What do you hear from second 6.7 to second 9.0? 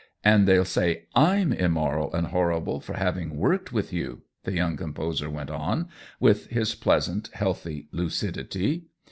pleasant, healthy lucidity.